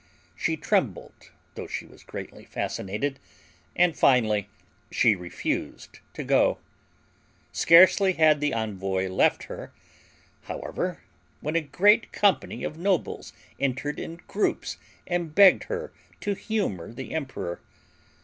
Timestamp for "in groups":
13.99-14.77